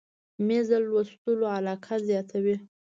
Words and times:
مېز 0.47 0.65
د 0.71 0.73
لوستلو 0.87 1.45
علاقه 1.57 1.95
زیاته 2.07 2.37
وي. 2.43 2.55